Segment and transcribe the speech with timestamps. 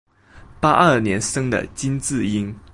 [0.59, 2.55] 八二年生的金智英